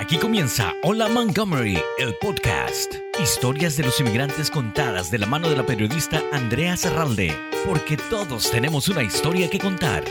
Aquí 0.00 0.16
comienza 0.16 0.72
Hola 0.82 1.10
Montgomery, 1.10 1.78
el 1.98 2.14
podcast. 2.22 2.94
Historias 3.22 3.76
de 3.76 3.82
los 3.82 4.00
inmigrantes 4.00 4.50
contadas 4.50 5.10
de 5.10 5.18
la 5.18 5.26
mano 5.26 5.50
de 5.50 5.56
la 5.56 5.66
periodista 5.66 6.22
Andrea 6.32 6.74
Serralde, 6.78 7.36
porque 7.66 7.98
todos 8.08 8.50
tenemos 8.50 8.88
una 8.88 9.02
historia 9.02 9.50
que 9.50 9.58
contar. 9.58 10.02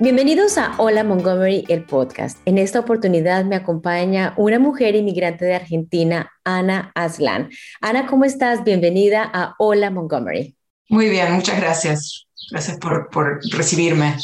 Bienvenidos 0.00 0.58
a 0.58 0.74
Hola 0.76 1.02
Montgomery, 1.02 1.64
el 1.68 1.84
podcast. 1.84 2.38
En 2.44 2.58
esta 2.58 2.78
oportunidad 2.78 3.46
me 3.46 3.56
acompaña 3.56 4.34
una 4.36 4.58
mujer 4.58 4.96
inmigrante 4.96 5.46
de 5.46 5.54
Argentina, 5.54 6.30
Ana 6.44 6.92
Aslan. 6.94 7.48
Ana, 7.80 8.06
¿cómo 8.06 8.26
estás? 8.26 8.64
Bienvenida 8.64 9.30
a 9.32 9.54
Hola 9.58 9.90
Montgomery. 9.90 10.54
Muy 10.90 11.08
bien, 11.08 11.32
muchas 11.32 11.58
gracias. 11.58 12.26
Gracias 12.50 12.76
por, 12.76 13.08
por 13.08 13.40
recibirme. 13.50 14.14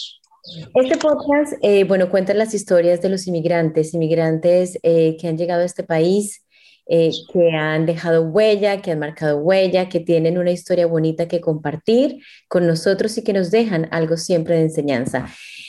Este 0.75 0.97
podcast, 0.97 1.53
eh, 1.63 1.85
bueno, 1.85 2.11
cuenta 2.11 2.35
las 2.35 2.53
historias 2.53 3.01
de 3.01 3.09
los 3.09 3.29
inmigrantes, 3.29 3.95
inmigrantes 3.95 4.77
eh, 4.83 5.17
que 5.21 5.29
han 5.29 5.39
llegado 5.39 5.63
a 5.63 5.67
este 5.67 5.85
país, 5.85 6.45
eh, 6.87 7.11
que 7.33 7.53
han 7.53 7.87
dejado 7.87 8.25
huella, 8.25 8.83
que 8.83 8.91
han 8.91 8.99
marcado 8.99 9.39
huella, 9.39 9.89
que 9.89 10.01
tienen 10.01 10.39
una 10.39 10.51
historia 10.51 10.87
bonita 10.87 11.29
que 11.29 11.41
compartir 11.41 12.19
con 12.49 12.67
nosotros 12.67 13.17
y 13.19 13.23
que 13.23 13.33
nos 13.33 13.53
dejan 13.53 13.87
algo 13.93 14.17
siempre 14.17 14.57
de 14.57 14.63
enseñanza. 14.63 15.29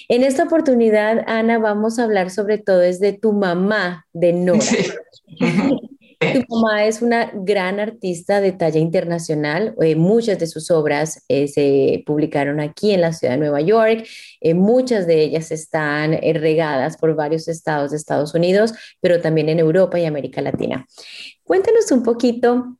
En 0.09 0.23
esta 0.23 0.45
oportunidad, 0.45 1.23
Ana, 1.27 1.59
vamos 1.59 1.99
a 1.99 2.05
hablar 2.05 2.31
sobre 2.31 2.57
todo 2.57 2.79
desde 2.79 3.13
tu 3.13 3.31
mamá 3.31 4.07
de 4.11 4.33
Nora. 4.33 4.65
Tu 6.31 6.55
mamá 6.55 6.85
es 6.85 7.01
una 7.01 7.31
gran 7.33 7.79
artista 7.79 8.41
de 8.41 8.51
talla 8.51 8.79
internacional. 8.79 9.75
Eh, 9.81 9.95
muchas 9.95 10.39
de 10.39 10.47
sus 10.47 10.71
obras 10.71 11.23
eh, 11.27 11.47
se 11.47 12.03
publicaron 12.05 12.59
aquí 12.59 12.91
en 12.91 13.01
la 13.01 13.13
ciudad 13.13 13.33
de 13.33 13.39
Nueva 13.39 13.61
York. 13.61 14.05
Eh, 14.41 14.53
muchas 14.53 15.07
de 15.07 15.21
ellas 15.23 15.51
están 15.51 16.11
regadas 16.13 16.97
por 16.97 17.15
varios 17.15 17.47
estados 17.47 17.91
de 17.91 17.97
Estados 17.97 18.33
Unidos, 18.33 18.73
pero 19.01 19.21
también 19.21 19.49
en 19.49 19.59
Europa 19.59 19.99
y 19.99 20.05
América 20.05 20.41
Latina. 20.41 20.85
Cuéntanos 21.43 21.91
un 21.91 22.03
poquito 22.03 22.77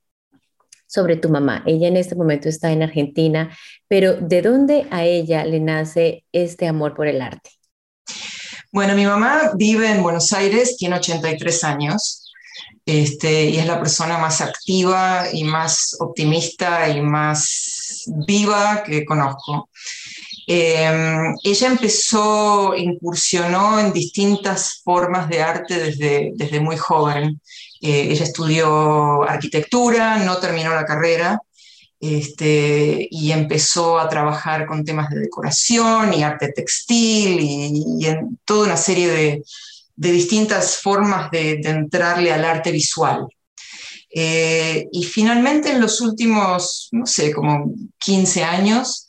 sobre 0.88 1.16
tu 1.18 1.30
mamá. 1.30 1.64
Ella 1.66 1.88
en 1.88 1.98
este 1.98 2.16
momento 2.16 2.50
está 2.50 2.72
en 2.72 2.84
Argentina, 2.84 3.50
pero 3.88 4.14
¿de 4.14 4.42
dónde 4.42 4.86
a 4.92 5.04
ella 5.04 5.44
le 5.44 5.60
nace 5.60 6.24
este 6.32 6.68
amor 6.68 6.94
por 6.94 7.08
el 7.08 7.22
arte? 7.22 7.50
Bueno, 8.72 8.96
mi 8.96 9.06
mamá 9.06 9.52
vive 9.56 9.90
en 9.90 10.02
Buenos 10.02 10.32
Aires, 10.34 10.78
tiene 10.78 10.96
83 10.96 11.64
años 11.64 12.23
este, 12.86 13.46
y 13.46 13.58
es 13.58 13.66
la 13.66 13.80
persona 13.80 14.18
más 14.18 14.42
activa 14.42 15.26
y 15.32 15.44
más 15.44 15.96
optimista 16.00 16.90
y 16.90 17.02
más 17.02 18.04
viva 18.28 18.84
que 18.84 19.06
conozco. 19.06 19.70
Em, 20.46 21.36
ella 21.44 21.68
empezó, 21.68 22.76
incursionó 22.76 23.80
en 23.80 23.94
distintas 23.94 24.82
formas 24.84 25.30
de 25.30 25.42
arte 25.42 25.80
desde, 25.80 26.32
desde 26.36 26.60
muy 26.60 26.76
joven. 26.78 27.40
Eh, 27.82 28.08
ella 28.12 28.26
estudió 28.26 29.24
arquitectura, 29.24 30.18
no 30.18 30.38
terminó 30.38 30.74
la 30.76 30.86
carrera, 30.86 31.40
este, 32.02 33.08
y 33.10 33.32
empezó 33.32 33.98
a 33.98 34.10
trabajar 34.10 34.66
con 34.68 34.84
temas 34.84 35.10
de 35.10 35.22
decoración 35.22 36.14
y 36.14 36.24
arte 36.24 36.52
textil 36.52 37.40
y 37.40 38.06
en 38.06 38.38
toda 38.46 38.66
una 38.66 38.78
serie 38.78 39.08
de, 39.10 39.44
de 39.96 40.12
distintas 40.12 40.78
formas 40.78 41.30
de, 41.32 41.62
entrarle 41.64 42.32
al 42.32 42.46
arte 42.46 42.72
visual. 42.72 43.28
Eh, 44.16 44.88
y 44.92 45.04
finalmente 45.04 45.72
en 45.72 45.82
los 45.82 46.02
últimos, 46.02 46.90
no 46.92 47.06
sé, 47.06 47.32
como 47.34 47.74
15 48.00 48.44
años, 48.44 49.08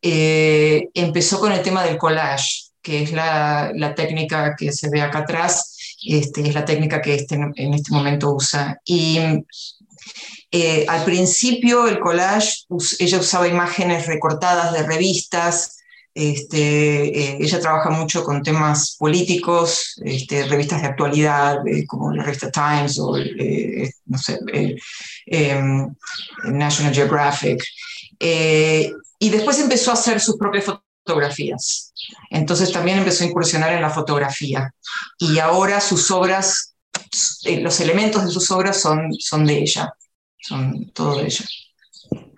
eh, 0.00 0.88
empezó 0.94 1.40
con 1.40 1.52
el 1.52 1.62
tema 1.62 1.84
del 1.84 1.98
collage, 1.98 2.66
que 2.80 3.02
es 3.02 3.12
la, 3.12 3.94
técnica 3.96 4.54
que 4.56 4.72
se 4.72 4.88
ve 4.88 5.00
acá 5.00 5.20
atrás, 5.20 5.76
este, 6.06 6.42
es 6.48 6.54
la 6.54 6.64
técnica 6.64 7.02
que 7.02 7.14
este, 7.14 7.34
en 7.34 7.74
este 7.74 7.92
momento 7.92 8.32
usa. 8.34 8.80
Y 8.84 9.18
eh, 10.52 10.86
al 10.88 11.04
principio 11.04 11.88
el 11.88 11.98
collage, 11.98 12.64
ella 12.98 13.18
usaba 13.18 13.48
imágenes 13.48 14.06
recortadas 14.06 14.72
de 14.72 14.84
revistas, 14.84 15.75
este, 16.16 17.04
eh, 17.08 17.36
ella 17.38 17.60
trabaja 17.60 17.90
mucho 17.90 18.24
con 18.24 18.42
temas 18.42 18.96
políticos, 18.98 20.00
este, 20.02 20.46
revistas 20.46 20.80
de 20.80 20.88
actualidad 20.88 21.58
eh, 21.68 21.84
como 21.86 22.10
la 22.10 22.22
revista 22.22 22.50
Times 22.50 22.98
o 22.98 23.18
eh, 23.18 23.90
no 24.06 24.16
sé, 24.16 24.40
em, 25.26 25.94
National 26.44 26.94
Geographic. 26.94 27.62
y 29.18 29.28
después 29.28 29.60
empezó 29.60 29.90
a 29.90 29.94
hacer 29.94 30.18
sus 30.18 30.38
propias 30.38 30.64
fotografías. 30.64 31.92
Entonces 32.30 32.72
también 32.72 32.96
empezó 32.96 33.24
a 33.24 33.26
incursionar 33.26 33.74
en 33.74 33.82
la 33.82 33.90
fotografía. 33.90 34.72
Y 35.18 35.38
ahora 35.38 35.82
sus 35.82 36.10
obras, 36.10 36.76
los 37.44 37.78
elementos 37.80 38.24
de 38.24 38.30
sus 38.30 38.50
obras 38.50 38.80
son, 38.80 39.12
son 39.18 39.44
de 39.44 39.58
ella, 39.58 39.92
son 40.40 40.90
todo 40.92 41.18
de 41.18 41.26
ella. 41.26 41.44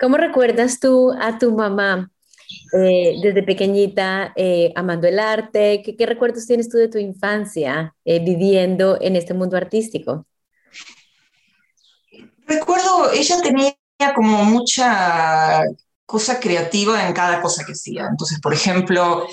¿Cómo 0.01 0.17
recuerdas 0.17 0.81
tú 0.81 1.13
a 1.13 1.39
tu 1.39 1.55
mamá 1.55 2.11
eh, 2.73 3.17
desde 3.23 3.43
pequeñita 3.43 4.33
eh, 4.37 4.73
amando 4.75 5.07
el 5.07 5.19
arte? 5.19 5.83
¿Qué, 5.83 6.07
recuerdos 6.07 6.47
tienes 6.47 6.69
tú 6.69 6.79
de 6.79 6.89
tu 6.89 6.99
infancia 6.99 7.95
eh, 8.05 8.21
viviendo 8.21 8.99
en 9.01 9.17
este 9.17 9.35
mundo 9.35 9.57
artístico? 9.57 10.27
Recuerdo, 12.47 13.11
ella 13.13 13.41
tenía 13.43 13.75
como 14.15 14.45
mucha 14.45 15.63
cosa 16.07 16.41
creativa 16.41 17.07
en 17.07 17.13
cada 17.13 17.43
cosa 17.43 17.65
que 17.67 17.73
hacía. 17.73 18.07
Entonces, 18.11 18.41
por 18.41 18.55
ejemplo, 18.55 19.27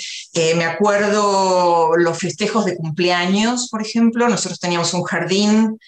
me 0.58 0.66
acuerdo 0.66 1.96
los 1.96 2.18
festejos 2.18 2.66
de 2.66 2.76
cumpleaños, 2.76 3.70
por 3.70 3.82
ejemplo, 3.82 4.28
nosotros 4.28 4.60
teníamos 4.60 4.94
un 4.94 5.04
jardín 5.04 5.80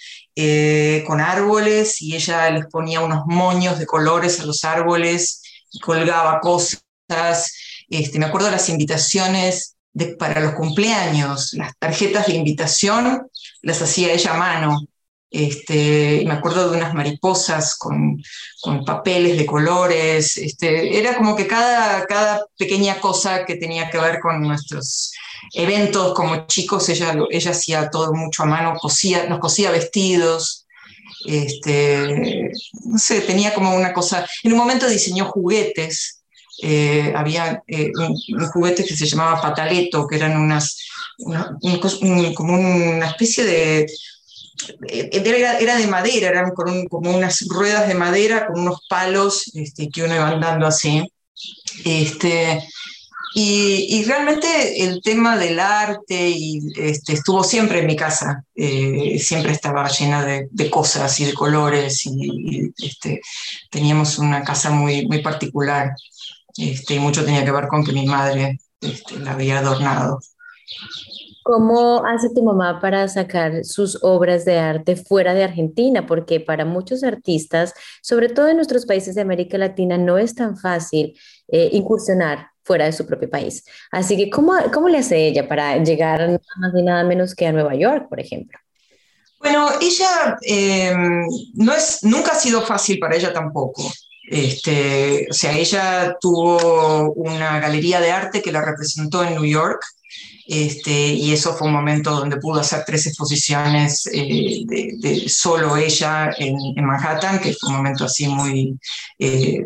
con 1.05 1.19
árboles 1.19 2.01
y 2.01 2.15
ella 2.15 2.49
les 2.51 2.67
ponía 2.67 3.01
unos 3.01 3.23
moños 3.25 3.77
de 3.79 3.85
colores 3.85 4.39
a 4.39 4.45
los 4.45 4.63
árboles 4.63 5.41
y 5.73 5.79
colgaba 5.81 6.39
cosas 6.39 6.86
este, 7.89 8.19
me 8.19 8.25
acuerdo 8.25 8.47
de 8.47 8.53
las 8.53 8.69
invitaciones 8.69 9.75
para 10.19 10.39
los 10.41 10.53
cumpleaños, 10.53 11.53
las 11.53 11.73
tarjetas 11.79 12.27
de 12.27 12.35
invitación 12.35 13.27
las 13.61 13.81
hacía 13.81 14.13
ella 14.13 14.33
a 14.33 14.37
mano. 14.37 14.79
Este, 15.29 16.23
me 16.25 16.33
acuerdo 16.33 16.69
de 16.69 16.77
unas 16.77 16.93
mariposas 16.93 17.75
con, 17.77 18.21
papeles 18.85 19.37
de 19.37 19.45
colores. 19.45 20.37
Este, 20.37 20.97
era 20.97 21.17
como 21.17 21.35
que 21.35 21.47
cada, 21.47 22.05
cada 22.05 22.45
pequeña 22.57 22.99
cosa 22.99 23.45
que 23.45 23.55
tenía 23.55 23.89
que 23.89 23.97
ver 23.97 24.19
con 24.19 24.41
nuestros 24.41 25.11
eventos 25.53 26.13
como 26.13 26.47
chicos, 26.47 26.89
ella, 26.89 27.15
ella 27.29 27.51
hacía 27.51 27.89
todo 27.89 28.13
mucho 28.13 28.43
a 28.43 28.45
mano, 28.45 28.77
cosía, 28.79 29.25
nos 29.27 29.39
cosía 29.39 29.71
vestidos. 29.71 30.65
Este, 31.25 32.51
no 32.85 32.97
sé, 32.97 33.21
tenía 33.21 33.53
como 33.53 33.75
una 33.75 33.91
cosa. 33.91 34.25
En 34.43 34.53
un 34.53 34.57
momento 34.59 34.87
diseñó 34.87 35.25
juguetes 35.25 36.16
eh, 36.59 37.13
había 37.15 37.63
eh, 37.67 37.91
un, 37.95 38.47
juguete 38.47 38.83
que 38.83 38.95
se 38.95 39.05
llamaba 39.05 39.41
pataleto, 39.41 40.07
que 40.07 40.15
eran 40.15 40.37
unas, 40.37 40.77
como 42.35 42.55
una 42.55 43.07
especie 43.07 43.43
de... 43.43 43.85
Eh, 44.87 45.09
era, 45.59 45.77
de 45.77 45.87
madera, 45.87 46.29
eran 46.29 46.51
como 46.51 47.15
unas 47.15 47.45
ruedas 47.47 47.87
de 47.87 47.93
madera 47.93 48.47
con 48.47 48.61
unos 48.61 48.79
palos 48.89 49.51
este, 49.53 49.89
que 49.89 50.03
uno 50.03 50.15
iba 50.15 50.29
andando 50.29 50.65
así. 50.65 51.03
Este, 51.85 52.67
y, 53.35 54.03
realmente 54.05 54.83
el 54.83 54.99
tema 55.03 55.37
del 55.37 55.59
arte 55.59 56.29
y, 56.29 56.59
este, 56.75 57.13
estuvo 57.13 57.43
siempre 57.43 57.81
en 57.81 57.85
mi 57.85 57.95
casa, 57.95 58.43
siempre 58.55 59.51
estaba 59.51 59.87
llena 59.89 60.25
de, 60.25 60.69
cosas 60.71 61.19
y 61.19 61.25
de 61.25 61.33
colores 61.33 62.03
y, 62.07 62.71
este, 62.83 63.21
teníamos 63.69 64.17
una 64.17 64.43
casa 64.43 64.71
muy, 64.71 65.05
muy 65.05 65.21
particular. 65.21 65.91
Este, 66.57 66.95
y 66.95 66.99
mucho 66.99 67.23
tenía 67.23 67.45
que 67.45 67.51
ver 67.51 67.67
con 67.67 67.83
que 67.83 67.91
mi 67.93 68.05
madre 68.05 68.59
este, 68.81 69.19
la 69.19 69.33
había 69.33 69.59
adornado. 69.59 70.19
¿Cómo 71.43 72.05
hace 72.05 72.29
tu 72.35 72.43
mamá 72.43 72.81
para 72.81 73.07
sacar 73.07 73.63
sus 73.63 74.03
obras 74.03 74.43
de 74.43 74.59
arte 74.59 74.97
fuera 74.97 75.33
de 75.33 75.45
Argentina? 75.45 76.05
Porque 76.05 76.41
para 76.41 76.65
muchos 76.65 77.05
artistas, 77.05 77.73
sobre 78.01 78.27
todo 78.27 78.49
en 78.49 78.57
nuestros 78.57 78.85
países 78.85 79.15
de 79.15 79.21
América 79.21 79.57
Latina, 79.57 79.97
no 79.97 80.17
es 80.17 80.35
tan 80.35 80.57
fácil 80.57 81.17
eh, 81.47 81.69
incursionar 81.71 82.49
fuera 82.65 82.83
de 82.83 82.91
su 82.91 83.07
propio 83.07 83.29
país. 83.29 83.63
Así 83.91 84.17
que, 84.17 84.29
¿cómo, 84.29 84.53
¿cómo 84.73 84.89
le 84.89 84.97
hace 84.97 85.25
ella 85.25 85.47
para 85.47 85.81
llegar 85.81 86.19
nada 86.19 86.39
más 86.59 86.73
ni 86.73 86.83
nada 86.83 87.03
menos 87.05 87.33
que 87.33 87.47
a 87.47 87.53
Nueva 87.53 87.75
York, 87.75 88.09
por 88.09 88.19
ejemplo? 88.19 88.59
Bueno, 89.39 89.69
ella 89.79 90.37
eh, 90.41 90.93
no 91.53 91.73
es, 91.73 91.99
nunca 92.03 92.31
ha 92.31 92.35
sido 92.35 92.61
fácil 92.61 92.99
para 92.99 93.15
ella 93.15 93.31
tampoco. 93.31 93.83
Este, 94.27 95.25
o 95.29 95.33
sea, 95.33 95.57
ella 95.57 96.17
tuvo 96.19 97.13
una 97.13 97.59
galería 97.59 98.01
de 98.01 98.11
arte 98.11 98.41
que 98.41 98.51
la 98.51 98.61
representó 98.61 99.23
en 99.23 99.35
New 99.35 99.45
York 99.45 99.81
este, 100.47 100.91
y 100.91 101.33
eso 101.33 101.53
fue 101.55 101.67
un 101.67 101.73
momento 101.73 102.11
donde 102.11 102.37
pudo 102.37 102.61
hacer 102.61 102.83
tres 102.85 103.05
exposiciones 103.05 104.09
eh, 104.13 104.65
solo 105.27 105.75
ella 105.75 106.31
en, 106.37 106.55
Manhattan, 106.85 107.39
que 107.39 107.53
fue 107.53 107.69
un 107.69 107.75
momento 107.75 108.05
así 108.05 108.29
muy, 108.29 108.79
eh, 109.19 109.65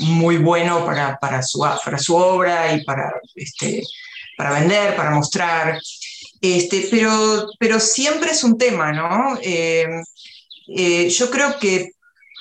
muy 0.00 0.38
bueno 0.38 0.84
para, 0.84 1.16
para, 1.18 1.40
su, 1.40 1.60
para 1.60 1.98
su 1.98 2.16
obra 2.16 2.74
y 2.74 2.84
para, 2.84 3.12
este, 3.36 3.84
para 4.36 4.58
vender, 4.58 4.96
para 4.96 5.12
mostrar. 5.12 5.80
Este, 6.40 6.88
pero, 6.90 7.48
pero 7.60 7.78
siempre 7.78 8.32
es 8.32 8.42
un 8.42 8.58
tema, 8.58 8.92
¿no? 8.92 9.38
yo 11.08 11.30
creo 11.30 11.58
que 11.60 11.92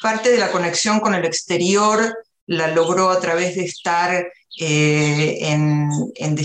parte 0.01 0.31
de 0.31 0.37
la 0.37 0.51
conexión 0.51 0.99
con 0.99 1.15
el 1.15 1.25
exterior 1.25 2.17
la 2.47 2.67
logró 2.67 3.09
a 3.09 3.19
través 3.19 3.55
de 3.55 3.65
estar 3.65 4.31
en, 4.57 5.89
en, 6.15 6.37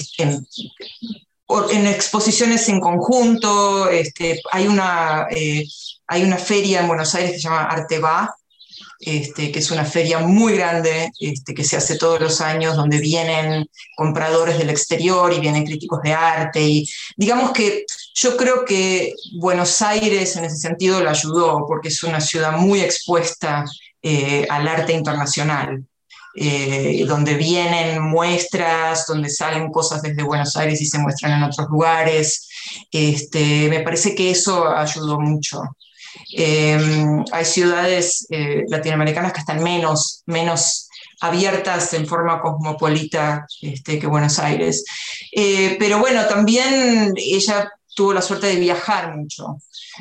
exposiciones 1.87 2.69
en 2.69 2.81
conjunto, 2.81 3.88
este, 3.91 4.41
hay, 4.52 4.67
una, 4.67 5.26
eh, 5.31 5.64
hay 6.06 6.23
una 6.23 6.38
feria 6.38 6.81
en 6.81 6.88
Buenos 6.88 7.14
Aires 7.14 7.32
que 7.32 7.38
se 7.38 7.44
llama 7.44 7.64
Arteba, 7.64 8.35
este, 9.00 9.50
que 9.50 9.61
es 9.61 9.70
una 9.70 9.87
feria 9.87 10.19
muy 10.19 10.55
grande 10.55 11.11
este, 11.19 11.55
que 11.55 11.64
se 11.64 11.76
hace 11.76 11.97
todos 11.97 12.20
los 12.20 12.43
años, 12.43 12.76
donde 12.76 12.99
vienen 12.99 13.67
compradores 13.97 14.58
del 14.58 14.69
exterior 14.69 15.32
y 15.32 15.41
vienen 15.41 15.64
críticos 15.64 16.02
de 16.02 16.12
arte. 16.12 16.61
Y 16.61 16.87
digamos 17.17 17.52
que 17.52 17.87
yo 18.14 18.37
creo 18.37 18.64
que 18.67 19.14
Buenos 19.38 19.81
Aires 19.81 20.37
en 20.37 20.44
ese 20.44 20.58
sentido 20.58 21.00
lo 21.00 21.08
ayudó, 21.08 21.64
porque 21.67 21.88
es 21.88 22.02
una 22.02 22.20
ciudad 22.20 22.52
muy 22.52 22.81
expuesta 22.81 23.64
eh, 24.02 24.47
al 24.50 24.69
arte 24.69 24.93
internacional. 24.93 25.82
Eh, 26.32 27.05
donde 27.08 27.35
vienen 27.35 28.00
muestras, 28.02 29.05
donde 29.08 29.29
salen 29.29 29.73
cosas 29.73 30.00
desde 30.00 30.23
Buenos 30.23 30.56
Aires 30.56 30.81
y 30.81 30.87
se 30.87 31.00
muestran 31.00 31.32
en 31.32 31.43
otros 31.43 31.69
lugares. 31.69 32.49
Este, 32.93 33.69
me 33.69 33.81
parece 33.81 34.14
que 34.14 34.31
eso 34.31 34.69
ayudó 34.69 35.19
mucho. 35.19 35.61
Em, 36.32 37.25
hay 37.32 37.44
ciudades 37.44 38.26
eh, 38.31 38.64
latinoamericanas 38.69 39.32
que 39.32 39.40
están 39.40 39.62
menos, 39.62 40.22
menos 40.26 40.88
abiertas 41.20 41.93
en 41.94 42.06
forma 42.06 42.40
cosmopolita 42.40 43.46
este, 43.61 43.99
que 43.99 44.06
Buenos 44.06 44.38
Aires. 44.38 44.84
Eh, 45.32 45.76
pero 45.78 45.99
bueno, 45.99 46.26
también 46.26 47.12
ella 47.17 47.70
tuvo 47.94 48.12
la 48.14 48.22
suerte 48.22 48.46
de 48.46 48.56
viajar 48.56 49.17
mucho 49.17 49.58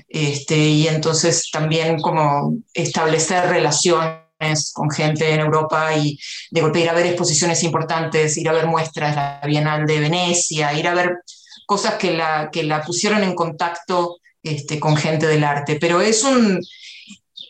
este, 0.07 0.57
y 0.57 0.88
entonces 0.88 1.50
también 1.51 2.00
como 2.00 2.54
establecer 2.74 3.50
relaciones 3.50 4.72
con 4.74 4.89
gente 4.89 5.33
en 5.33 5.42
Europa 5.42 5.94
y 5.95 6.18
de 6.51 6.62
golpe 6.62 6.80
ir 6.80 6.89
a 6.89 6.94
ver 6.94 7.07
exposiciones 7.07 7.63
importantes, 7.63 8.38
ir 8.38 8.48
a 8.48 8.54
ver 8.54 8.68
muestras, 8.68 9.15
la 9.15 9.42
Bienal 9.45 9.86
de 9.86 10.00
Venecia, 10.00 10.74
ir 10.74 10.88
a 10.88 10.94
ver 10.94 11.18
cosas 11.65 11.95
que 11.95 12.13
la, 12.13 12.50
que 12.51 12.63
la 12.63 12.81
pusieron 12.81 13.24
en 13.24 13.36
contacto 13.36 14.08
este, 14.44 14.80
con 14.80 14.95
gente 14.95 15.27
del 15.27 15.44
arte. 15.44 15.77
Pero 15.80 16.01
es 16.01 16.24
un, 16.24 16.59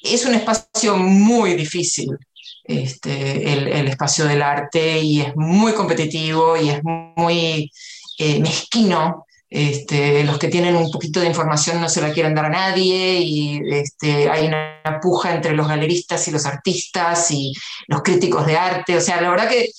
es 0.03 0.25
un 0.25 0.35
espacio 0.35 0.97
muy 0.97 1.53
difícil, 1.55 2.17
este, 2.63 3.53
el, 3.53 3.87
espacio 3.87 4.25
del 4.25 4.41
arte, 4.41 4.99
y 4.99 5.21
es 5.21 5.35
muy 5.35 5.73
competitivo 5.73 6.57
y 6.57 6.69
es 6.69 6.81
muy 6.83 7.71
eh, 8.19 8.39
mezquino 8.39 9.25
este, 9.49 10.23
los 10.25 10.37
que 10.37 10.47
tienen 10.47 10.75
un 10.75 10.91
poquito 10.91 11.19
de 11.19 11.25
información 11.25 11.81
no 11.81 11.89
se 11.89 12.01
la 12.01 12.13
quieren 12.13 12.35
dar 12.35 12.45
a 12.45 12.49
nadie 12.49 13.19
y 13.19 13.59
este, 13.71 14.29
hay 14.29 14.45
una 14.45 14.99
puja 15.01 15.33
entre 15.33 15.55
los 15.55 15.67
galeristas 15.67 16.27
y 16.27 16.31
los 16.31 16.45
artistas 16.45 17.31
y 17.31 17.53
los 17.87 18.03
críticos 18.03 18.45
de 18.45 18.57
arte. 18.57 18.95
O 18.95 19.01
sea, 19.01 19.19
la 19.19 19.29
verdad 19.29 19.49
que 19.49 19.71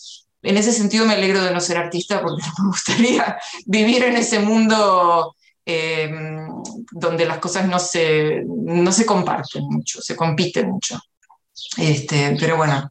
en 0.42 0.56
ese 0.56 0.72
sentido 0.72 1.06
me 1.06 1.14
alegro 1.14 1.42
de 1.44 1.52
no 1.52 1.60
ser 1.60 1.76
artista 1.76 2.20
porque 2.20 2.42
me 2.58 2.68
gustaría 2.68 3.38
vivir 3.64 4.02
en 4.02 4.16
ese 4.16 4.40
mundo 4.40 5.36
em, 5.70 6.48
donde 6.92 7.26
las 7.26 7.38
cosas 7.38 7.68
no 7.68 7.78
se, 7.78 8.42
no 8.46 8.92
se 8.92 9.06
comparten 9.06 9.64
mucho, 9.64 10.00
se 10.00 10.16
compiten 10.16 10.70
mucho. 10.70 10.98
Este, 11.76 12.36
pero 12.38 12.56
bueno, 12.56 12.90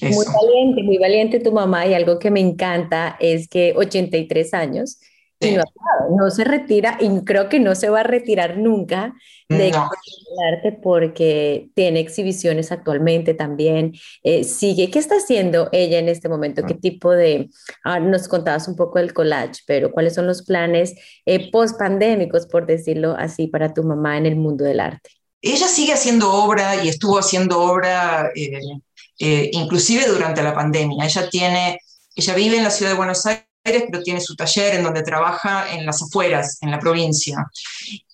Muy 0.00 0.26
valiente, 0.26 0.82
muy 0.82 0.98
valiente 0.98 1.40
tu 1.40 1.52
mamá 1.52 1.86
y 1.86 1.94
algo 1.94 2.18
que 2.18 2.30
me 2.30 2.40
encanta 2.40 3.16
es 3.18 3.48
que 3.48 3.74
83 3.76 4.54
años 4.54 5.00
no, 5.40 6.30
se 6.30 6.44
retira 6.44 6.98
y 7.00 7.24
creo 7.24 7.48
que 7.48 7.60
no 7.60 7.74
se 7.74 7.88
va 7.88 8.00
a 8.00 8.04
retirar 8.04 8.58
nunca 8.58 9.14
de 9.48 9.72
arte 9.72 10.72
porque 10.82 11.70
tiene 11.74 12.00
exhibiciones 12.00 12.72
actualmente 12.72 13.34
también. 13.34 13.94
Eh, 14.22 14.44
sigue, 14.44 14.90
¿qué 14.90 14.98
está 14.98 15.16
haciendo 15.16 15.68
ella 15.72 15.98
en 15.98 16.08
este 16.08 16.28
momento? 16.28 16.64
¿Qué 16.66 16.74
tipo 16.74 17.12
de, 17.12 17.50
ah, 17.84 18.00
nos 18.00 18.28
contabas 18.28 18.68
un 18.68 18.76
poco 18.76 18.98
del 18.98 19.14
collage, 19.14 19.62
pero 19.66 19.92
cuáles 19.92 20.14
son 20.14 20.26
los 20.26 20.42
planes 20.42 20.94
eh, 21.24 21.50
post 21.50 21.78
pandémicos, 21.78 22.46
por 22.46 22.66
decirlo 22.66 23.14
así, 23.18 23.46
para 23.46 23.72
tu 23.72 23.84
mamá 23.84 24.18
en 24.18 24.26
el 24.26 24.36
mundo 24.36 24.64
del 24.64 24.80
arte? 24.80 25.10
Ella 25.40 25.68
sigue 25.68 25.92
haciendo 25.92 26.32
obra 26.32 26.82
y 26.82 26.88
estuvo 26.88 27.18
haciendo 27.18 27.60
obra 27.60 28.32
eh, 28.34 29.50
inclusive 29.52 30.06
durante 30.06 30.42
la 30.42 30.52
pandemia. 30.52 31.04
Ella 31.04 31.30
tiene, 31.30 31.78
ella 32.16 32.34
vive 32.34 32.56
en 32.56 32.64
la 32.64 32.70
ciudad 32.70 32.90
de 32.90 32.96
Buenos 32.96 33.24
Aires 33.24 33.47
pero 33.90 34.02
tiene 34.02 34.20
su 34.20 34.34
taller 34.34 34.74
en 34.74 34.82
donde 34.82 35.02
trabaja 35.02 35.72
en 35.72 35.86
las 35.86 36.02
afueras, 36.02 36.58
en 36.60 36.70
la 36.70 36.78
provincia. 36.78 37.46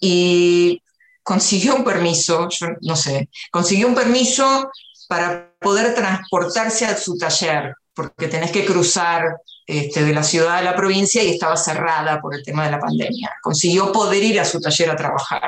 Y 0.01 0.81
consiguió 1.23 1.75
un 1.77 1.85
permiso, 1.85 2.49
yo 2.51 2.69
no 2.83 2.97
sé, 2.97 3.29
consiguió 3.51 3.89
un 3.89 3.95
permiso 3.95 4.71
para 5.09 5.53
poder 5.61 5.95
transportarse 5.95 6.87
a 6.87 6.97
su 6.97 7.17
taller, 7.17 7.75
porque 7.95 8.29
tenés 8.29 8.51
que 8.51 8.65
cruzar 8.65 9.37
este, 9.67 10.05
de 10.05 10.13
la 10.13 10.23
ciudad 10.23 10.59
a 10.59 10.63
la 10.63 10.77
provincia 10.77 11.23
y 11.23 11.31
estaba 11.31 11.57
cerrada 11.57 12.21
por 12.21 12.35
el 12.35 12.43
tema 12.43 12.65
de 12.65 12.73
la 12.73 12.79
pandemia. 12.79 13.33
Consiguió 13.43 13.93
poder 13.93 14.23
ir 14.23 14.41
a 14.41 14.45
su 14.45 14.61
taller 14.61 14.91
a 14.91 14.97
trabajar. 14.97 15.43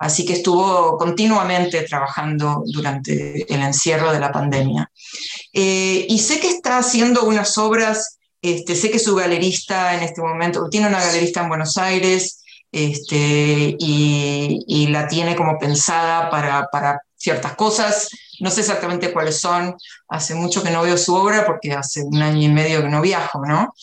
Así 0.00 0.24
que 0.24 0.32
estuvo 0.32 0.96
continuamente 0.96 1.82
trabajando 1.82 2.62
durante 2.66 3.44
el 3.52 3.60
encierro 3.60 4.10
de 4.12 4.18
la 4.18 4.32
pandemia. 4.32 4.90
Eh, 5.52 6.06
y 6.08 6.18
sé 6.18 6.40
que 6.40 6.48
está 6.48 6.78
haciendo 6.78 7.24
unas 7.24 7.58
obras 7.58 8.18
este, 8.42 8.74
sé 8.74 8.90
que 8.90 8.98
su 8.98 9.14
galerista 9.14 9.94
en 9.94 10.02
este 10.02 10.22
momento, 10.22 10.68
tiene 10.70 10.88
una 10.88 11.00
galerista 11.00 11.42
en 11.42 11.48
Buenos 11.48 11.76
Aires 11.76 12.42
este, 12.72 13.76
y, 13.78 14.86
la 14.88 15.08
tiene 15.08 15.36
como 15.36 15.58
pensada 15.58 16.30
para, 16.30 17.00
ciertas 17.16 17.54
cosas. 17.54 18.08
No 18.40 18.50
sé 18.50 18.60
exactamente 18.60 19.12
cuáles 19.12 19.38
son. 19.38 19.76
Hace 20.08 20.34
mucho 20.34 20.62
que 20.62 20.70
no 20.70 20.82
veo 20.82 20.96
su 20.96 21.14
obra 21.14 21.44
porque 21.44 21.72
hace 21.72 22.02
un 22.02 22.22
año 22.22 22.42
y 22.42 22.48
medio 22.48 22.82
que 22.82 22.88
no 22.88 23.02
viajo, 23.02 23.44
¿no? 23.44 23.74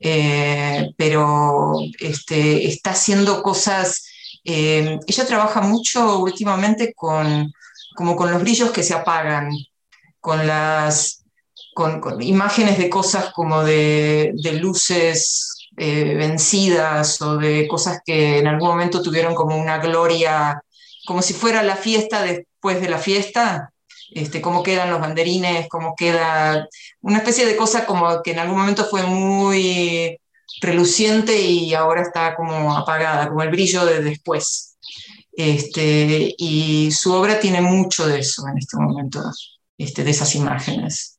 Eh, 0.00 0.92
pero 0.96 1.74
este, 1.98 2.68
está 2.68 2.90
haciendo 2.90 3.42
cosas. 3.42 4.06
Eh, 4.44 4.98
ella 5.06 5.26
trabaja 5.26 5.60
mucho 5.62 6.20
últimamente 6.20 6.92
con, 6.94 7.52
como 7.96 8.14
con 8.14 8.30
los 8.30 8.40
brillos 8.42 8.70
que 8.70 8.84
se 8.84 8.94
apagan, 8.94 9.50
con 10.20 10.46
las 10.46 11.13
con, 11.74 12.22
imágenes 12.22 12.78
de 12.78 12.88
cosas 12.88 13.32
como 13.32 13.64
de, 13.64 14.32
luces 14.60 15.68
eh, 15.76 16.14
vencidas 16.14 17.20
o 17.20 17.36
de 17.36 17.66
cosas 17.68 18.00
que 18.04 18.38
en 18.38 18.46
algún 18.46 18.68
momento 18.68 19.02
tuvieron 19.02 19.34
como 19.34 19.56
una 19.56 19.78
gloria, 19.78 20.62
como 21.04 21.20
si 21.20 21.34
fuera 21.34 21.62
la 21.62 21.76
fiesta 21.76 22.22
después 22.22 22.80
de 22.80 22.88
la 22.88 22.98
fiesta, 22.98 23.70
este, 24.12 24.40
cómo 24.40 24.62
quedan 24.62 24.90
los 24.90 25.00
banderines, 25.00 25.68
cómo 25.68 25.94
queda 25.96 26.68
una 27.00 27.18
especie 27.18 27.46
de 27.46 27.56
cosa 27.56 27.84
como 27.84 28.22
que 28.22 28.30
en 28.30 28.38
algún 28.38 28.58
momento 28.58 28.84
fue 28.84 29.02
muy 29.02 30.18
reluciente 30.60 31.40
y 31.40 31.74
ahora 31.74 32.02
está 32.02 32.34
como 32.36 32.76
apagada, 32.76 33.28
como 33.28 33.42
el 33.42 33.50
brillo 33.50 33.84
de 33.84 34.02
después. 34.02 34.76
Este, 35.36 36.34
y 36.38 36.92
su 36.92 37.12
obra 37.12 37.40
tiene 37.40 37.60
mucho 37.60 38.06
de 38.06 38.20
eso 38.20 38.46
en 38.46 38.58
este 38.58 38.76
momento, 38.76 39.20
este, 39.76 40.04
de 40.04 40.10
esas 40.12 40.34
imágenes. 40.36 41.13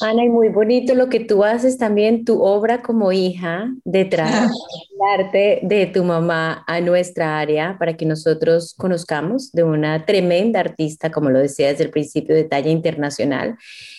Ana, 0.00 0.24
y 0.24 0.28
muy 0.28 0.48
bonito 0.48 0.94
lo 0.94 1.08
que 1.08 1.20
tú 1.20 1.44
haces 1.44 1.78
también, 1.78 2.24
tu 2.24 2.42
obra 2.42 2.82
como 2.82 3.12
hija, 3.12 3.70
detrás 3.84 4.50
del 4.50 5.20
arte 5.20 5.60
de 5.62 5.86
tu 5.86 6.02
mamá 6.02 6.64
a 6.66 6.80
nuestra 6.80 7.38
área, 7.38 7.76
para 7.78 7.96
que 7.96 8.04
nosotros 8.04 8.74
conozcamos 8.76 9.52
de 9.52 9.62
una 9.62 10.04
tremenda 10.04 10.60
artista, 10.60 11.10
como 11.10 11.30
lo 11.30 11.38
decía 11.38 11.68
desde 11.68 11.84
el 11.84 11.90
principio, 11.90 12.34
de 12.34 12.44
talla 12.44 12.70
internacional, 12.70 13.56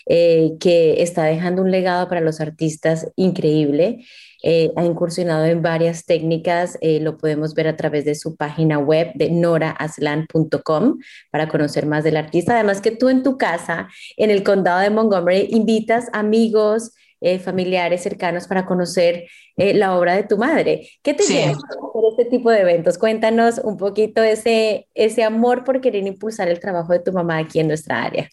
eh, 0.08 0.52
que 0.60 1.02
está 1.02 1.24
dejando 1.24 1.62
un 1.62 1.72
legado 1.72 2.10
para 2.10 2.22
los 2.22 2.42
artistas 2.42 3.12
increíble. 3.16 4.06
Eh, 4.48 4.72
ha 4.76 4.86
incursionado 4.86 5.44
en 5.46 5.64
varias 5.64 6.06
técnicas, 6.06 6.78
eh, 6.82 7.00
lo 7.00 7.18
podemos 7.18 7.56
ver 7.56 7.68
a 7.68 7.76
través 7.76 8.06
de 8.06 8.14
su 8.14 8.36
página 8.36 8.78
web 8.78 9.12
de 9.16 9.32
noraaslan.com 9.32 11.00
para 11.32 11.50
conocer 11.50 11.88
más 11.88 12.04
del 12.04 12.16
artista. 12.16 12.54
Además 12.54 12.80
que 12.80 12.92
tú 12.92 13.10
en 13.10 13.24
tu 13.24 13.40
casa, 13.40 13.90
en 14.18 14.30
el 14.30 14.44
condado 14.44 14.82
de 14.82 14.92
Montgomery, 14.92 15.48
invitas 15.50 16.10
amigos, 16.14 16.92
eh, 17.22 17.40
familiares 17.40 18.04
cercanos 18.04 18.48
para 18.48 18.68
conocer 18.68 19.26
la 19.58 19.98
obra 19.98 20.16
de 20.16 20.24
tu 20.24 20.38
madre. 20.38 20.90
¿Qué 21.02 21.14
te 21.14 21.24
lleva 21.24 21.48
a 21.48 21.52
hacer 21.52 22.04
este 22.12 22.26
tipo 22.26 22.52
de 22.52 22.60
eventos? 22.60 23.00
Cuéntanos 23.00 23.58
un 23.64 23.78
poquito 23.78 24.22
ese, 24.22 24.88
ese 24.94 25.24
amor 25.24 25.64
por 25.64 25.82
querer 25.82 26.06
impulsar 26.06 26.50
el 26.50 26.60
trabajo 26.60 26.94
de 26.94 27.00
tu 27.00 27.14
mamá 27.14 27.38
aquí 27.38 27.62
en 27.62 27.70
nuestra 27.70 28.04
área. 28.04 28.30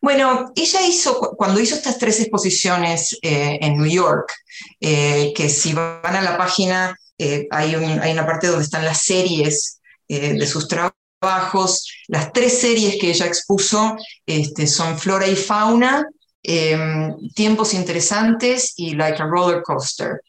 Bueno, 0.00 0.52
ella 0.54 0.82
hizo, 0.86 1.18
cuando 1.36 1.60
hizo 1.60 1.74
estas 1.74 1.98
tres 1.98 2.20
exposiciones 2.20 3.18
eh, 3.22 3.58
en 3.60 3.76
New 3.76 3.86
York, 3.86 4.32
eh, 4.80 5.32
que 5.34 5.48
si 5.48 5.72
van 5.72 6.16
a 6.16 6.22
la 6.22 6.36
página, 6.36 6.96
eh, 7.18 7.46
hay, 7.50 7.74
una 7.74 8.26
parte 8.26 8.48
donde 8.48 8.64
están 8.64 8.84
las 8.84 9.02
series 9.02 9.80
de 10.08 10.46
sus 10.46 10.68
trabajos. 10.68 11.88
Las 12.06 12.32
tres 12.32 12.60
series 12.60 12.96
que 13.00 13.10
ella 13.10 13.26
expuso 13.26 13.96
este, 14.24 14.68
son 14.68 14.96
Flora 14.98 15.26
y 15.26 15.34
Fauna, 15.34 16.06
em, 16.42 17.12
Tiempos 17.34 17.74
Interesantes 17.74 18.74
y 18.76 18.94
Like 18.94 19.20
a 19.20 19.26
Roller 19.26 19.62
Coaster. 19.62 20.20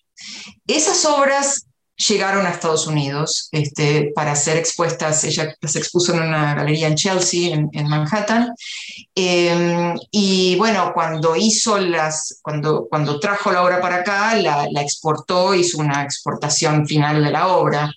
Esas 0.66 1.06
obras 1.06 1.67
llegaron 1.98 2.46
a 2.46 2.52
Estados 2.52 2.86
Unidos 2.88 3.50
este, 3.52 4.12
para 4.16 4.36
ser 4.36 4.58
expuestas. 4.58 5.24
Ella 5.24 5.56
se 5.62 5.80
expuso 5.80 6.14
en 6.14 6.22
una 6.22 6.54
galería 6.54 6.88
en 6.88 6.96
Chelsea, 6.96 7.56
en, 7.56 7.88
Manhattan. 7.88 8.54
Em, 9.16 9.96
y 10.12 10.56
bueno, 10.58 10.92
cuando 10.94 11.36
hizo 11.36 11.78
las, 11.80 12.40
cuando, 12.42 12.88
cuando 12.90 13.20
trajo 13.20 13.52
la 13.52 13.64
obra 13.64 13.82
para 13.82 13.98
acá, 13.98 14.36
la, 14.36 14.68
exportó, 14.82 15.56
hizo 15.56 15.80
una 15.80 16.04
exportación 16.04 16.88
final 16.88 17.24
de 17.24 17.32
la 17.32 17.48
obra. 17.48 17.92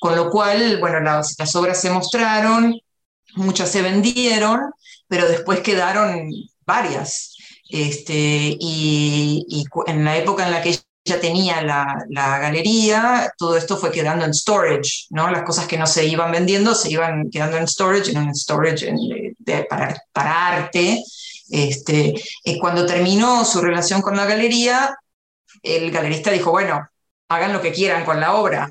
Con 0.00 0.14
lo 0.14 0.30
cual, 0.30 0.78
bueno, 0.78 1.00
las, 1.00 1.56
obras 1.56 1.80
se 1.80 1.90
mostraron, 1.90 2.78
muchas 3.36 3.70
se 3.70 3.82
vendieron, 3.82 4.60
pero 5.08 5.26
después 5.28 5.60
quedaron 5.60 6.30
varias. 6.66 7.34
Este, 7.68 8.56
y, 8.60 9.44
y, 9.48 9.64
en 9.86 10.04
la 10.04 10.16
época 10.16 10.46
en 10.46 10.52
la 10.52 10.62
que 10.62 10.78
ya 11.06 11.20
tenía 11.20 11.62
la, 11.62 12.38
galería, 12.38 13.32
todo 13.38 13.56
esto 13.56 13.76
fue 13.76 13.90
quedando 13.90 14.24
en 14.24 14.34
storage, 14.34 15.06
¿no? 15.10 15.30
Las 15.30 15.44
cosas 15.44 15.66
que 15.66 15.78
no 15.78 15.86
se 15.86 16.04
iban 16.04 16.32
vendiendo 16.32 16.74
se 16.74 16.90
iban 16.90 17.30
quedando 17.30 17.56
en 17.56 17.68
storage, 17.68 18.10
en 18.10 18.18
un 18.18 18.34
storage 18.34 18.92
para, 20.12 20.48
arte. 20.48 21.02
Este, 21.48 22.14
y 22.44 22.58
cuando 22.58 22.84
terminó 22.84 23.44
su 23.44 23.60
relación 23.60 24.02
con 24.02 24.16
la 24.16 24.26
galería, 24.26 24.96
el 25.62 25.90
galerista 25.90 26.32
dijo, 26.32 26.50
bueno, 26.50 26.88
hagan 27.28 27.52
lo 27.52 27.62
que 27.62 27.72
quieran 27.72 28.04
con 28.04 28.20
la 28.20 28.34
obra. 28.34 28.68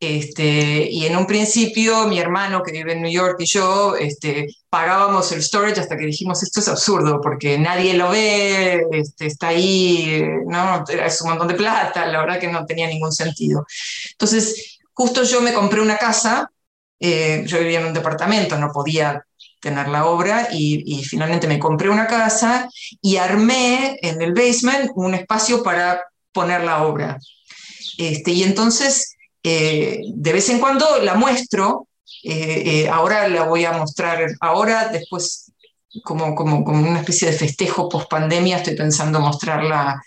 Este, 0.00 0.88
y 0.90 1.04
en 1.04 1.14
un 1.14 1.26
principio 1.26 2.06
mi 2.06 2.18
hermano 2.18 2.62
que 2.62 2.72
vive 2.72 2.94
en 2.94 3.02
New 3.02 3.12
York 3.12 3.36
y 3.40 3.44
yo 3.44 3.94
este, 3.96 4.46
pagábamos 4.70 5.30
el 5.32 5.42
storage 5.42 5.78
hasta 5.78 5.98
que 5.98 6.06
dijimos 6.06 6.42
esto 6.42 6.60
es 6.60 6.68
absurdo 6.68 7.20
porque 7.22 7.58
nadie 7.58 7.92
lo 7.92 8.08
ve, 8.08 8.86
este, 8.92 9.26
está 9.26 9.48
ahí, 9.48 10.24
¿no? 10.46 10.86
es 10.88 11.20
un 11.20 11.28
montón 11.28 11.48
de 11.48 11.54
plata, 11.54 12.06
la 12.06 12.20
verdad 12.20 12.40
que 12.40 12.48
no 12.48 12.64
tenía 12.64 12.86
ningún 12.86 13.12
sentido. 13.12 13.66
Entonces, 14.12 14.78
justo 14.94 15.22
yo 15.22 15.42
me 15.42 15.52
compré 15.52 15.82
una 15.82 15.98
casa, 15.98 16.50
eh, 16.98 17.42
yo 17.46 17.58
vivía 17.58 17.80
en 17.80 17.88
un 17.88 17.92
departamento, 17.92 18.56
no 18.56 18.72
podía 18.72 19.22
tener 19.60 19.88
la 19.88 20.06
obra 20.06 20.48
y, 20.50 20.82
y, 20.86 21.04
finalmente 21.04 21.46
me 21.46 21.58
compré 21.58 21.90
una 21.90 22.06
casa 22.06 22.70
y 23.02 23.16
armé 23.18 23.98
en 24.00 24.22
el 24.22 24.32
basement 24.32 24.90
un 24.94 25.14
espacio 25.14 25.62
para 25.62 26.06
poner 26.32 26.64
la 26.64 26.84
obra. 26.84 27.18
Este, 27.98 28.30
y 28.30 28.42
entonces 28.44 29.18
eh, 29.42 30.00
de 30.06 30.32
vez 30.32 30.48
en 30.50 30.58
cuando 30.58 30.98
la 31.02 31.14
muestro, 31.14 31.88
eh, 32.22 32.62
eh, 32.66 32.88
ahora 32.88 33.26
la 33.28 33.44
voy 33.44 33.64
a 33.64 33.72
mostrar, 33.72 34.26
ahora 34.40 34.88
después 34.88 35.52
como, 36.04 36.34
como, 36.34 36.62
como 36.62 36.88
una 36.88 37.00
especie 37.00 37.30
de 37.30 37.36
festejo 37.36 37.88
post 37.88 38.08
pandemia, 38.08 38.58
estoy 38.58 38.76
pensando 38.76 39.18
mostrarla, 39.18 40.00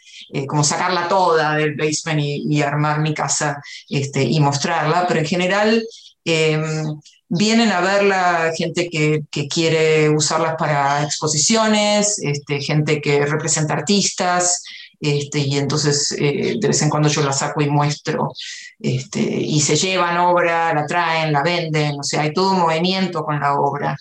como 0.47 0.63
sacarla 0.63 1.09
toda 1.09 1.55
del 1.55 1.75
basement 1.75 2.21
y, 2.21 2.61
armar 2.61 3.01
mi 3.01 3.13
casa 3.13 3.61
este, 3.89 4.23
y 4.23 4.39
mostrarla, 4.39 5.05
pero 5.07 5.19
en 5.19 5.25
general 5.25 5.83
em, 6.23 6.99
vienen 7.27 7.71
a 7.71 7.81
verla 7.81 8.51
gente 8.55 8.89
que, 8.89 9.23
que, 9.29 9.47
quiere 9.49 10.09
usarlas 10.09 10.55
para 10.57 11.03
exposiciones, 11.03 12.17
este, 12.19 12.61
gente 12.61 13.01
que 13.01 13.25
representa 13.25 13.73
artistas, 13.73 14.63
este, 15.03 15.39
y 15.39 15.57
entonces 15.57 16.15
eh, 16.17 16.55
de 16.57 16.67
vez 16.67 16.81
en 16.81 16.89
cuando 16.89 17.09
yo 17.09 17.21
la 17.23 17.33
saco 17.33 17.61
y 17.61 17.69
muestro, 17.69 18.31
este, 18.83 19.21
y 19.21 19.61
se 19.61 19.77
llevan 19.77 20.17
obra, 20.17 20.73
la 20.73 20.85
traen, 20.85 21.31
la 21.31 21.41
venden, 21.41 22.01
o 22.01 22.03
sea, 22.03 22.21
hay 22.23 22.33
todo 22.33 22.51
un 22.51 22.59
movimiento 22.59 23.23
con 23.23 23.39
la 23.39 23.53
obra. 23.53 23.95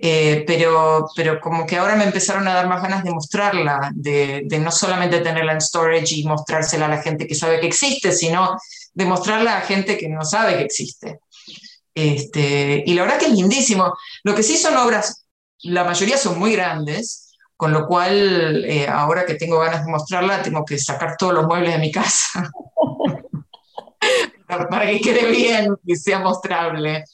Eh, 0.00 0.44
pero, 0.46 1.08
pero 1.16 1.40
como 1.40 1.66
que 1.66 1.76
ahora 1.76 1.96
me 1.96 2.04
empezaron 2.04 2.46
a 2.46 2.54
dar 2.54 2.68
más 2.68 2.80
ganas 2.80 3.02
de 3.02 3.10
mostrarla, 3.10 3.90
de, 3.92 4.42
de, 4.44 4.58
no 4.60 4.70
solamente 4.70 5.18
tenerla 5.18 5.52
en 5.52 5.60
storage 5.60 6.14
y 6.14 6.24
mostrársela 6.24 6.86
a 6.86 6.90
la 6.90 7.02
gente 7.02 7.26
que 7.26 7.34
sabe 7.34 7.58
que 7.58 7.66
existe, 7.66 8.12
sino 8.12 8.56
de 8.92 9.04
mostrarla 9.04 9.58
a 9.58 9.62
gente 9.62 9.98
que 9.98 10.08
no 10.08 10.24
sabe 10.24 10.58
que 10.58 10.64
existe. 10.64 11.18
Este, 11.92 12.84
y 12.86 12.94
la 12.94 13.02
verdad 13.02 13.18
que 13.18 13.26
es 13.26 13.32
lindísimo. 13.32 13.94
Lo 14.22 14.34
que 14.36 14.44
sí 14.44 14.56
son 14.56 14.76
obras, 14.76 15.26
la 15.62 15.82
mayoría 15.82 16.18
son 16.18 16.38
muy 16.38 16.52
grandes, 16.52 17.32
con 17.56 17.72
lo 17.72 17.88
cual, 17.88 18.64
eh, 18.64 18.86
ahora 18.88 19.26
que 19.26 19.34
tengo 19.34 19.58
ganas 19.58 19.84
de 19.84 19.90
mostrarla, 19.90 20.42
tengo 20.42 20.64
que 20.64 20.78
sacar 20.78 21.16
todos 21.16 21.34
los 21.34 21.46
muebles 21.46 21.72
de 21.72 21.78
mi 21.78 21.90
casa 21.92 22.48
para 24.68 24.86
que 24.86 25.00
quede 25.00 25.30
bien 25.30 25.74
y 25.84 25.96
sea 25.96 26.18
mostrable. 26.20 27.04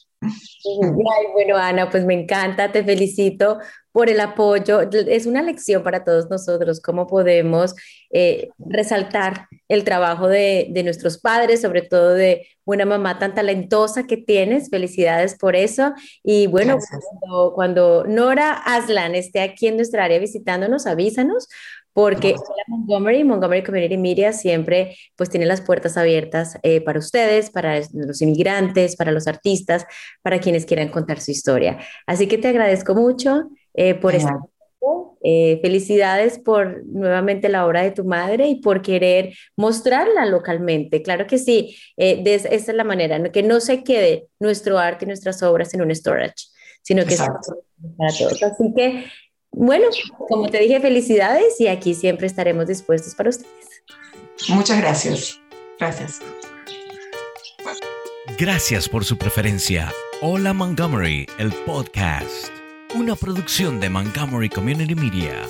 bueno, 1.33 1.57
Ana, 1.57 1.89
pues 1.89 2.05
me 2.05 2.13
encanta, 2.13 2.71
te 2.71 2.83
felicito 2.83 3.59
por 3.91 4.09
el 4.09 4.19
apoyo. 4.19 4.81
Es 4.81 5.25
una 5.25 5.41
lección 5.41 5.83
para 5.83 6.03
todos 6.03 6.29
nosotros, 6.29 6.79
cómo 6.79 7.07
podemos 7.07 7.75
eh, 8.11 8.49
resaltar 8.57 9.47
el 9.67 9.83
trabajo 9.83 10.27
de, 10.27 10.67
de, 10.69 10.83
nuestros 10.83 11.17
padres, 11.19 11.61
sobre 11.61 11.81
todo 11.81 12.13
de 12.13 12.47
una 12.65 12.85
mamá 12.85 13.19
tan 13.19 13.33
talentosa 13.33 14.03
que 14.03 14.17
tienes. 14.17 14.69
Felicidades 14.69 15.37
por 15.37 15.55
eso. 15.55 15.93
Y 16.23 16.47
bueno, 16.47 16.77
cuando, 16.77 17.53
cuando, 17.53 18.03
Nora 18.05 18.53
Aslan 18.53 19.15
esté 19.15 19.41
aquí 19.41 19.67
en 19.67 19.75
nuestra 19.75 20.05
área 20.05 20.19
visitándonos, 20.19 20.87
avísanos 20.87 21.47
porque 21.93 22.35
Montgomery, 22.67 23.23
Montgomery 23.23 23.63
Community 23.63 23.97
Media 23.97 24.33
siempre 24.33 24.95
pues 25.15 25.29
tiene 25.29 25.45
las 25.45 25.61
puertas 25.61 25.97
abiertas 25.97 26.57
eh, 26.63 26.81
para 26.81 26.99
ustedes, 26.99 27.49
para 27.49 27.79
los 27.93 28.21
inmigrantes, 28.21 28.95
para 28.95 29.11
los 29.11 29.27
artistas, 29.27 29.85
para 30.21 30.39
quienes 30.39 30.65
quieran 30.65 30.89
contar 30.89 31.19
su 31.19 31.31
historia. 31.31 31.79
Así 32.07 32.27
que 32.27 32.37
te 32.37 32.47
agradezco 32.47 32.95
mucho 32.95 33.49
eh, 33.73 33.95
por 33.95 34.15
estar 34.15 34.35
eh, 35.23 35.59
felicidades 35.61 36.39
por 36.39 36.83
nuevamente 36.87 37.47
la 37.47 37.67
obra 37.67 37.83
de 37.83 37.91
tu 37.91 38.03
madre 38.03 38.47
y 38.47 38.55
por 38.55 38.81
querer 38.81 39.35
mostrarla 39.55 40.25
localmente. 40.25 41.03
Claro 41.03 41.27
que 41.27 41.37
sí, 41.37 41.77
eh, 41.95 42.23
esa 42.25 42.49
es 42.49 42.67
la 42.73 42.83
manera, 42.83 43.31
que 43.31 43.43
no 43.43 43.59
se 43.59 43.83
quede 43.83 44.29
nuestro 44.39 44.79
arte 44.79 45.05
y 45.05 45.07
nuestras 45.07 45.43
obras 45.43 45.75
en 45.75 45.83
un 45.83 45.93
storage, 45.93 46.47
sino 46.81 47.05
que 47.05 47.17
sea 47.17 47.27
para 47.27 47.39
todos. 47.39 48.41
Así 48.41 48.73
que, 48.75 49.05
bueno, 49.51 49.87
como 50.29 50.49
te 50.49 50.59
dije, 50.59 50.79
felicidades 50.79 51.59
y 51.59 51.67
aquí 51.67 51.93
siempre 51.93 52.27
estaremos 52.27 52.67
dispuestos 52.67 53.15
para 53.15 53.29
ustedes. 53.29 53.83
Muchas 54.49 54.79
gracias. 54.79 55.39
Gracias. 55.79 56.19
Gracias 58.37 58.89
por 58.89 59.05
su 59.05 59.17
preferencia. 59.17 59.91
Hola 60.21 60.53
Montgomery, 60.53 61.27
el 61.37 61.51
podcast 61.65 62.51
una 62.95 63.15
producción 63.15 63.79
de 63.79 63.89
Montgomery 63.89 64.49
Community 64.49 64.95
Media. 64.95 65.47